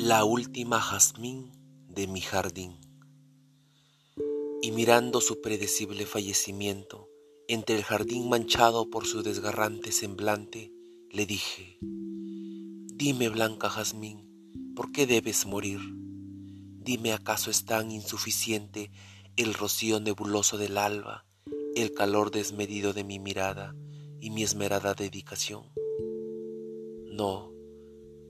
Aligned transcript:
la 0.00 0.24
última 0.24 0.80
jazmín 0.80 1.50
de 1.88 2.06
mi 2.06 2.20
jardín. 2.20 2.76
Y 4.62 4.70
mirando 4.70 5.20
su 5.20 5.40
predecible 5.40 6.06
fallecimiento, 6.06 7.08
entre 7.48 7.74
el 7.74 7.82
jardín 7.82 8.28
manchado 8.28 8.90
por 8.90 9.06
su 9.06 9.24
desgarrante 9.24 9.90
semblante, 9.90 10.72
le 11.10 11.26
dije, 11.26 11.78
Dime, 11.80 13.28
blanca 13.28 13.68
jazmín, 13.68 14.72
¿por 14.76 14.92
qué 14.92 15.04
debes 15.04 15.46
morir? 15.46 15.80
Dime, 15.82 17.12
¿acaso 17.12 17.50
es 17.50 17.64
tan 17.64 17.90
insuficiente 17.90 18.92
el 19.34 19.52
rocío 19.52 19.98
nebuloso 19.98 20.58
del 20.58 20.78
alba, 20.78 21.26
el 21.74 21.92
calor 21.92 22.30
desmedido 22.30 22.92
de 22.92 23.02
mi 23.02 23.18
mirada 23.18 23.74
y 24.20 24.30
mi 24.30 24.44
esmerada 24.44 24.94
dedicación? 24.94 25.64
No, 27.10 27.57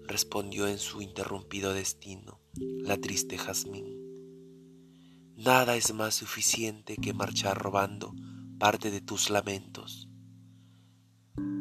respondió 0.09 0.67
en 0.67 0.79
su 0.79 1.03
interrumpido 1.03 1.75
destino 1.75 2.41
la 2.55 2.97
triste 2.97 3.37
jazmín. 3.39 3.87
Nada 5.37 5.77
es 5.77 5.95
más 5.95 6.15
suficiente 6.15 6.97
que 6.97 7.13
marchar 7.13 7.57
robando 7.57 8.13
parte 8.59 8.91
de 8.91 9.01
tus 9.01 9.31
lamentos. 9.31 10.09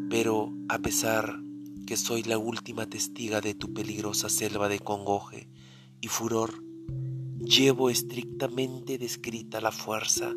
Pero 0.09 0.51
a 0.69 0.79
pesar 0.79 1.39
que 1.85 1.97
soy 1.97 2.23
la 2.23 2.37
última 2.37 2.87
testiga 2.87 3.41
de 3.41 3.53
tu 3.53 3.73
peligrosa 3.73 4.29
selva 4.29 4.69
de 4.69 4.79
congoje 4.79 5.49
y 6.01 6.07
furor, 6.07 6.63
llevo 7.39 7.89
estrictamente 7.89 8.97
descrita 8.97 9.61
la 9.61 9.71
fuerza 9.71 10.33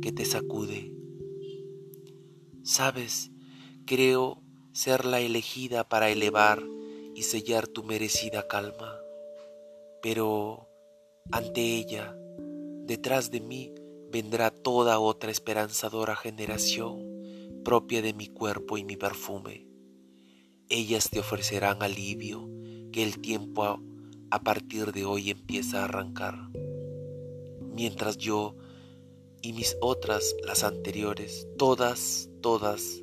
que 0.00 0.12
te 0.12 0.24
sacude. 0.24 0.94
Sabes, 2.62 3.32
creo 3.84 4.42
ser 4.72 5.04
la 5.04 5.20
elegida 5.20 5.88
para 5.88 6.08
elevar 6.08 6.62
y 7.18 7.22
sellar 7.22 7.66
tu 7.66 7.82
merecida 7.82 8.46
calma. 8.46 8.96
Pero 10.00 10.68
ante 11.32 11.60
ella, 11.60 12.16
detrás 12.84 13.32
de 13.32 13.40
mí, 13.40 13.74
vendrá 14.12 14.52
toda 14.52 15.00
otra 15.00 15.32
esperanzadora 15.32 16.14
generación 16.14 17.02
propia 17.64 18.02
de 18.02 18.14
mi 18.14 18.28
cuerpo 18.28 18.78
y 18.78 18.84
mi 18.84 18.96
perfume. 18.96 19.66
Ellas 20.68 21.10
te 21.10 21.18
ofrecerán 21.18 21.82
alivio 21.82 22.48
que 22.92 23.02
el 23.02 23.18
tiempo 23.18 23.64
a, 24.30 24.42
partir 24.44 24.92
de 24.92 25.04
hoy 25.04 25.30
empieza 25.30 25.80
a 25.80 25.84
arrancar. 25.86 26.36
Mientras 27.74 28.16
yo 28.16 28.54
y 29.42 29.54
mis 29.54 29.76
otras, 29.80 30.36
las 30.46 30.62
anteriores, 30.62 31.48
todas, 31.58 32.30
todas, 32.40 33.02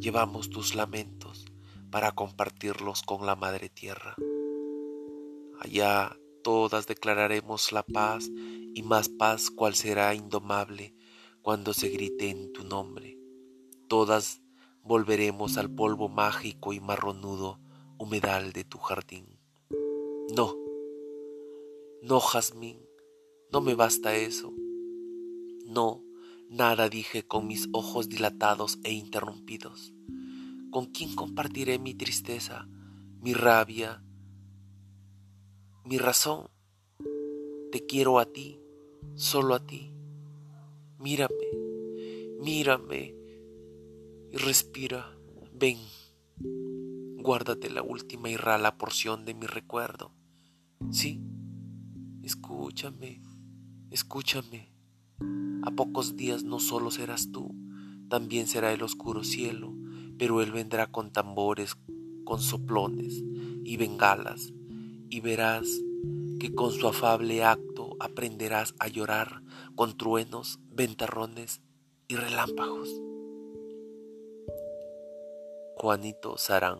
llevamos 0.00 0.50
tus 0.50 0.74
lamentos 0.74 1.21
para 1.92 2.12
compartirlos 2.12 3.02
con 3.02 3.26
la 3.26 3.36
Madre 3.36 3.68
Tierra. 3.68 4.16
Allá 5.60 6.18
todas 6.42 6.86
declararemos 6.86 7.70
la 7.70 7.84
paz 7.84 8.30
y 8.74 8.82
más 8.82 9.10
paz 9.10 9.50
cual 9.50 9.74
será 9.74 10.14
indomable 10.14 10.96
cuando 11.42 11.74
se 11.74 11.90
grite 11.90 12.30
en 12.30 12.50
tu 12.52 12.64
nombre. 12.64 13.18
Todas 13.88 14.40
volveremos 14.82 15.58
al 15.58 15.70
polvo 15.70 16.08
mágico 16.08 16.72
y 16.72 16.80
marronudo 16.80 17.60
humedal 17.98 18.52
de 18.52 18.64
tu 18.64 18.78
jardín. 18.78 19.38
No, 20.34 20.56
no, 22.02 22.20
Jazmín, 22.20 22.78
no 23.52 23.60
me 23.60 23.74
basta 23.74 24.16
eso. 24.16 24.52
No, 25.66 26.02
nada 26.48 26.88
dije 26.88 27.22
con 27.26 27.46
mis 27.46 27.68
ojos 27.72 28.08
dilatados 28.08 28.78
e 28.82 28.92
interrumpidos. 28.92 29.92
¿Con 30.72 30.86
quién 30.86 31.14
compartiré 31.14 31.78
mi 31.78 31.92
tristeza, 31.92 32.66
mi 33.20 33.34
rabia, 33.34 34.02
mi 35.84 35.98
razón? 35.98 36.48
Te 37.70 37.84
quiero 37.84 38.18
a 38.18 38.24
ti, 38.24 38.58
solo 39.14 39.54
a 39.54 39.66
ti. 39.66 39.92
Mírame, 40.98 41.34
mírame 42.40 43.14
y 44.32 44.36
respira. 44.38 45.14
Ven, 45.52 45.76
guárdate 47.18 47.68
la 47.68 47.82
última 47.82 48.30
y 48.30 48.38
rala 48.38 48.78
porción 48.78 49.26
de 49.26 49.34
mi 49.34 49.44
recuerdo. 49.44 50.14
Sí, 50.90 51.20
escúchame, 52.22 53.20
escúchame. 53.90 54.72
A 55.64 55.70
pocos 55.72 56.16
días 56.16 56.44
no 56.44 56.60
solo 56.60 56.90
serás 56.90 57.30
tú, 57.30 57.54
también 58.08 58.46
será 58.46 58.72
el 58.72 58.82
oscuro 58.82 59.22
cielo 59.22 59.81
pero 60.22 60.40
él 60.40 60.52
vendrá 60.52 60.86
con 60.86 61.10
tambores, 61.10 61.76
con 62.22 62.40
soplones 62.40 63.24
y 63.64 63.76
bengalas, 63.76 64.52
y 65.10 65.18
verás 65.18 65.66
que 66.38 66.54
con 66.54 66.70
su 66.70 66.86
afable 66.86 67.42
acto 67.42 67.96
aprenderás 67.98 68.72
a 68.78 68.86
llorar 68.86 69.42
con 69.74 69.96
truenos, 69.96 70.60
ventarrones 70.70 71.60
y 72.06 72.14
relámpagos. 72.14 72.88
Juanito 75.74 76.38
Sarán 76.38 76.78